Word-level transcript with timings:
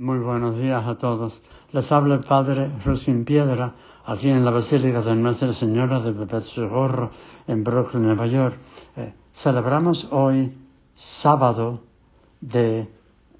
Muy 0.00 0.18
buenos 0.18 0.56
días 0.58 0.86
a 0.86 0.96
todos. 0.96 1.42
Les 1.72 1.92
habla 1.92 2.14
el 2.14 2.20
Padre 2.20 2.70
Rusin 2.86 3.26
Piedra, 3.26 3.74
aquí 4.06 4.30
en 4.30 4.46
la 4.46 4.50
Basílica 4.50 5.02
de 5.02 5.14
Nuestra 5.14 5.52
Señora 5.52 6.00
de 6.00 6.14
Pepet 6.14 6.42
en 7.46 7.62
Brooklyn, 7.62 8.04
Nueva 8.04 8.26
York. 8.26 8.56
Eh, 8.96 9.12
celebramos 9.34 10.08
hoy, 10.10 10.56
sábado, 10.94 11.80
de 12.40 12.88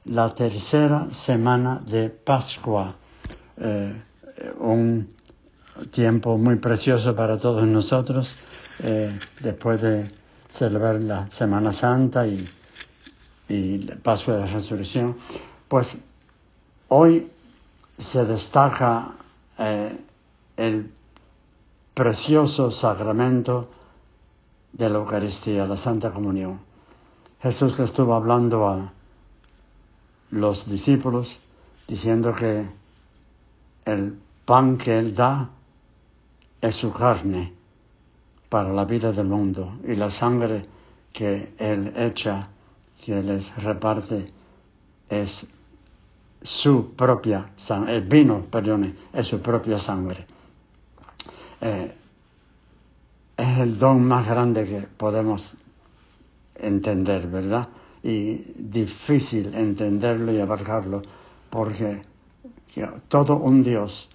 la 0.04 0.34
tercera 0.34 1.06
semana 1.12 1.80
de 1.86 2.10
Pascua. 2.10 2.94
Eh, 3.56 4.02
un 4.58 5.14
tiempo 5.90 6.36
muy 6.36 6.56
precioso 6.56 7.16
para 7.16 7.38
todos 7.38 7.66
nosotros, 7.66 8.36
eh, 8.80 9.18
después 9.40 9.80
de 9.80 10.10
celebrar 10.46 10.96
la 10.96 11.30
Semana 11.30 11.72
Santa 11.72 12.26
y, 12.26 12.46
y 13.48 13.78
la 13.78 13.96
Pascua 13.96 14.34
de 14.34 14.40
la 14.40 14.46
Resurrección. 14.46 15.16
Pues 15.66 15.96
Hoy 16.92 17.30
se 17.98 18.24
destaca 18.24 19.12
eh, 19.56 19.96
el 20.56 20.92
precioso 21.94 22.72
sacramento 22.72 23.68
de 24.72 24.90
la 24.90 24.98
Eucaristía, 24.98 25.68
la 25.68 25.76
Santa 25.76 26.10
Comunión. 26.10 26.58
Jesús 27.40 27.78
le 27.78 27.84
estuvo 27.84 28.12
hablando 28.12 28.66
a 28.66 28.92
los 30.32 30.68
discípulos 30.68 31.38
diciendo 31.86 32.34
que 32.34 32.68
el 33.84 34.18
pan 34.44 34.76
que 34.76 34.98
Él 34.98 35.14
da 35.14 35.48
es 36.60 36.74
su 36.74 36.92
carne 36.92 37.52
para 38.48 38.72
la 38.72 38.84
vida 38.84 39.12
del 39.12 39.28
mundo 39.28 39.78
y 39.86 39.94
la 39.94 40.10
sangre 40.10 40.66
que 41.12 41.54
Él 41.56 41.92
echa, 41.94 42.48
que 43.00 43.22
les 43.22 43.54
reparte, 43.62 44.32
es 45.08 45.46
su 46.42 46.94
propia 46.94 47.50
sangre, 47.56 47.96
el 47.96 48.02
vino, 48.02 48.46
perdone, 48.50 48.94
es 49.12 49.26
su 49.26 49.40
propia 49.40 49.78
sangre. 49.78 50.26
Eh, 51.60 51.94
es 53.36 53.58
el 53.58 53.78
don 53.78 54.04
más 54.04 54.26
grande 54.26 54.66
que 54.66 54.80
podemos 54.80 55.56
entender, 56.54 57.26
¿verdad? 57.26 57.68
Y 58.02 58.52
difícil 58.56 59.54
entenderlo 59.54 60.32
y 60.32 60.40
abarcarlo, 60.40 61.02
porque 61.48 62.02
todo 63.08 63.36
un 63.36 63.62
Dios 63.62 64.08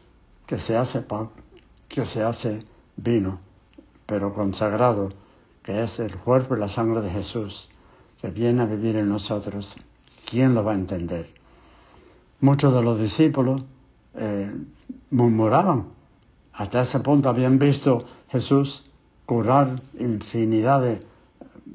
que 0.46 0.60
se 0.60 0.78
hace 0.78 1.02
pan, 1.02 1.30
que 1.88 2.06
se 2.06 2.24
hace 2.24 2.64
vino, 2.96 3.40
pero 4.06 4.34
consagrado, 4.34 5.10
que 5.64 5.84
es 5.84 6.00
el 6.00 6.16
cuerpo 6.16 6.56
y 6.56 6.60
la 6.60 6.70
sangre 6.70 7.02
de 7.02 7.10
Jesús, 7.10 7.70
que 8.22 8.30
viene 8.30 8.62
a 8.62 8.66
vivir 8.66 8.96
en 8.96 9.10
nosotros, 9.10 9.76
¿quién 10.30 10.54
lo 10.54 10.64
va 10.64 10.74
a 10.74 10.76
entender? 10.76 11.34
Muchos 12.42 12.74
de 12.74 12.82
los 12.82 13.00
discípulos 13.00 13.64
eh, 14.16 14.52
murmuraban. 15.12 15.88
Hasta 16.54 16.82
ese 16.82 17.00
punto 17.00 17.30
habían 17.30 17.60
visto 17.60 18.06
Jesús 18.30 18.90
curar 19.26 19.82
infinidad 20.00 20.82
de 20.82 21.02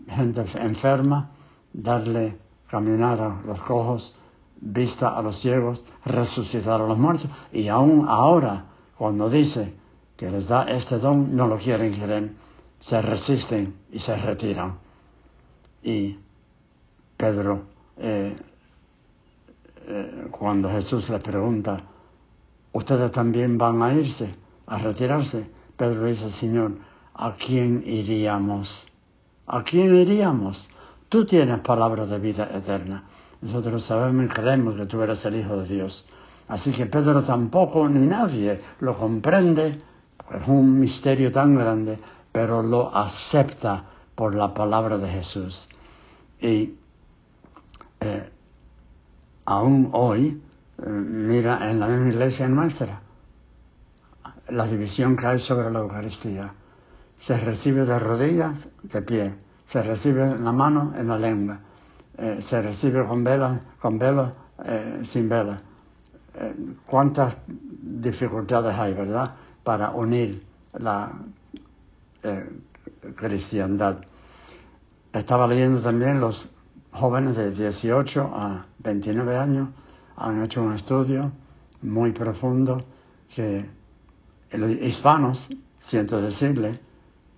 gente 0.08 0.44
enferma, 0.58 1.30
darle 1.72 2.36
caminar 2.68 3.20
a 3.20 3.42
los 3.46 3.60
cojos, 3.60 4.14
vista 4.60 5.16
a 5.16 5.22
los 5.22 5.36
ciegos, 5.36 5.84
resucitar 6.04 6.80
a 6.80 6.86
los 6.86 6.98
muertos. 6.98 7.30
Y 7.52 7.68
aún 7.68 8.06
ahora, 8.08 8.66
cuando 8.96 9.28
dice 9.28 9.74
que 10.16 10.30
les 10.30 10.46
da 10.48 10.70
este 10.70 10.98
don, 10.98 11.34
no 11.34 11.46
lo 11.46 11.56
quieren, 11.56 11.92
quieren, 11.92 12.36
se 12.78 13.02
resisten 13.02 13.74
y 13.90 13.98
se 13.98 14.16
retiran. 14.16 14.78
Y 15.82 16.18
Pedro 17.16 17.62
eh, 17.96 18.36
cuando 20.40 20.70
Jesús 20.70 21.10
le 21.10 21.18
pregunta, 21.18 21.82
¿ustedes 22.72 23.10
también 23.10 23.58
van 23.58 23.82
a 23.82 23.92
irse, 23.92 24.34
a 24.68 24.78
retirarse? 24.78 25.46
Pedro 25.76 26.06
dice, 26.06 26.30
Señor, 26.30 26.78
¿a 27.12 27.34
quién 27.34 27.84
iríamos? 27.84 28.86
¿A 29.46 29.62
quién 29.62 29.94
iríamos? 29.94 30.70
Tú 31.10 31.26
tienes 31.26 31.58
palabra 31.58 32.06
de 32.06 32.18
vida 32.18 32.48
eterna. 32.54 33.04
Nosotros 33.42 33.84
sabemos 33.84 34.24
y 34.24 34.28
creemos 34.28 34.76
que 34.76 34.86
tú 34.86 35.02
eres 35.02 35.22
el 35.26 35.36
Hijo 35.36 35.58
de 35.58 35.66
Dios. 35.66 36.08
Así 36.48 36.70
que 36.70 36.86
Pedro 36.86 37.22
tampoco 37.22 37.86
ni 37.86 38.06
nadie 38.06 38.62
lo 38.80 38.96
comprende, 38.96 39.82
es 40.30 40.48
un 40.48 40.80
misterio 40.80 41.30
tan 41.30 41.54
grande, 41.54 41.98
pero 42.32 42.62
lo 42.62 42.96
acepta 42.96 43.84
por 44.14 44.34
la 44.34 44.54
palabra 44.54 44.96
de 44.96 45.08
Jesús. 45.10 45.68
Y 46.40 46.76
eh, 48.00 48.30
aún 49.44 49.90
hoy, 49.92 50.42
eh, 50.78 50.88
mira 50.88 51.70
en 51.70 51.80
la 51.80 51.86
misma 51.86 52.08
iglesia 52.08 52.48
nuestra, 52.48 53.00
la 54.48 54.66
división 54.66 55.16
que 55.16 55.26
hay 55.26 55.38
sobre 55.38 55.70
la 55.70 55.80
Eucaristía. 55.80 56.52
Se 57.18 57.38
recibe 57.38 57.84
de 57.84 57.98
rodillas, 57.98 58.68
de 58.82 59.02
pie, 59.02 59.34
se 59.66 59.82
recibe 59.82 60.22
en 60.22 60.44
la 60.44 60.52
mano, 60.52 60.94
en 60.96 61.08
la 61.08 61.18
lengua, 61.18 61.60
eh, 62.16 62.38
se 62.40 62.62
recibe 62.62 63.04
con 63.04 63.22
vela, 63.22 63.60
con 63.80 63.98
vela, 63.98 64.32
eh, 64.64 65.00
sin 65.02 65.28
vela. 65.28 65.60
¿Cuántas 66.86 67.36
dificultades 67.46 68.78
hay, 68.78 68.94
verdad?, 68.94 69.34
para 69.64 69.90
unir 69.90 70.42
la 70.78 71.12
cristiandad. 73.16 73.98
Estaba 75.12 75.46
leyendo 75.48 75.80
también 75.80 76.20
los 76.20 76.48
jóvenes 76.92 77.36
de 77.36 77.50
18 77.50 78.30
a 78.32 78.64
29 78.82 79.36
años 79.36 79.68
han 80.16 80.42
hecho 80.42 80.62
un 80.62 80.72
estudio 80.72 81.32
muy 81.82 82.12
profundo 82.12 82.84
que 83.34 83.64
los 84.52 84.70
hispanos, 84.70 85.48
siento 85.78 86.20
decirle, 86.20 86.80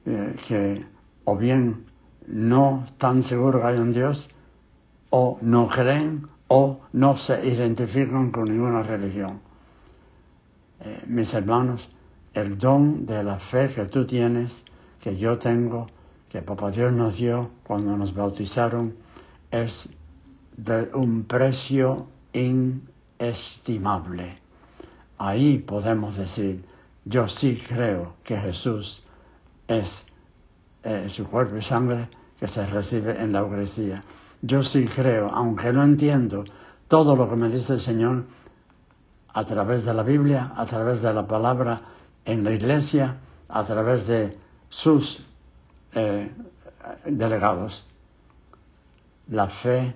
eh, 0.06 0.34
que 0.46 0.84
o 1.24 1.36
bien 1.36 1.84
no 2.26 2.82
están 2.86 3.22
seguros 3.22 3.60
que 3.60 3.66
hay 3.66 3.78
un 3.78 3.92
Dios, 3.92 4.28
o 5.10 5.38
no 5.42 5.68
creen, 5.68 6.26
o 6.48 6.80
no 6.92 7.16
se 7.16 7.46
identifican 7.46 8.30
con 8.30 8.44
ninguna 8.44 8.82
religión. 8.82 9.40
Eh, 10.80 11.02
mis 11.06 11.32
hermanos, 11.34 11.90
el 12.34 12.58
don 12.58 13.06
de 13.06 13.22
la 13.22 13.38
fe 13.38 13.70
que 13.72 13.84
tú 13.86 14.06
tienes, 14.06 14.64
que 15.00 15.16
yo 15.16 15.38
tengo, 15.38 15.86
que 16.28 16.40
Papá 16.42 16.70
Dios 16.70 16.92
nos 16.92 17.16
dio 17.16 17.50
cuando 17.62 17.96
nos 17.96 18.14
bautizaron, 18.14 18.94
es 19.50 19.88
de 20.56 20.90
un 20.94 21.24
precio 21.24 22.06
inestimable. 22.32 24.38
Ahí 25.18 25.58
podemos 25.58 26.16
decir, 26.16 26.64
yo 27.04 27.28
sí 27.28 27.62
creo 27.68 28.14
que 28.24 28.36
Jesús 28.36 29.02
es 29.68 30.04
eh, 30.82 31.08
su 31.08 31.26
cuerpo 31.26 31.56
y 31.56 31.62
sangre 31.62 32.08
que 32.38 32.48
se 32.48 32.66
recibe 32.66 33.20
en 33.20 33.32
la 33.32 33.40
Eucaristía. 33.40 34.02
Yo 34.40 34.62
sí 34.62 34.86
creo, 34.86 35.30
aunque 35.30 35.72
no 35.72 35.82
entiendo 35.82 36.44
todo 36.88 37.14
lo 37.14 37.28
que 37.28 37.36
me 37.36 37.48
dice 37.48 37.74
el 37.74 37.80
Señor 37.80 38.24
a 39.32 39.44
través 39.44 39.84
de 39.84 39.94
la 39.94 40.02
Biblia, 40.02 40.52
a 40.56 40.66
través 40.66 41.00
de 41.00 41.14
la 41.14 41.26
palabra 41.26 41.82
en 42.24 42.44
la 42.44 42.52
iglesia, 42.52 43.18
a 43.48 43.64
través 43.64 44.06
de 44.06 44.36
sus 44.68 45.24
eh, 45.94 46.30
delegados. 47.06 47.86
La 49.28 49.48
fe 49.48 49.94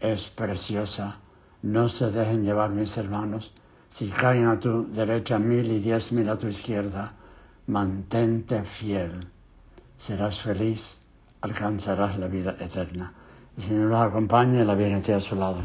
es 0.00 0.28
preciosa. 0.28 1.18
No 1.62 1.88
se 1.88 2.10
dejen 2.10 2.44
llevar, 2.44 2.70
mis 2.70 2.96
hermanos. 2.96 3.52
Si 3.88 4.08
caen 4.08 4.46
a 4.46 4.60
tu 4.60 4.86
derecha 4.92 5.38
mil 5.38 5.70
y 5.70 5.78
diez 5.78 6.12
mil 6.12 6.28
a 6.28 6.36
tu 6.36 6.48
izquierda, 6.48 7.14
mantente 7.66 8.62
fiel. 8.64 9.28
Serás 9.96 10.40
feliz, 10.40 11.00
alcanzarás 11.40 12.18
la 12.18 12.28
vida 12.28 12.56
eterna. 12.60 13.12
El 13.56 13.62
Señor 13.62 13.88
los 13.88 14.00
acompañe 14.00 14.62
y 14.62 14.64
la 14.64 14.74
viene 14.74 15.02
a 15.12 15.20
su 15.20 15.36
lado. 15.36 15.62